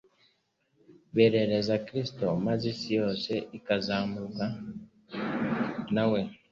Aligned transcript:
Berereza 1.15 1.73
Kristo 1.87 2.25
maze 2.45 2.63
isi 2.73 2.89
yose 2.99 3.31
ikazamuranwa 3.57 4.45
na 5.95 6.05
we. 6.11 6.21